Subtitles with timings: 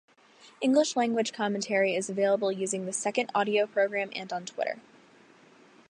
[0.61, 4.81] English language commentary is available using the second audio program and on Twitter.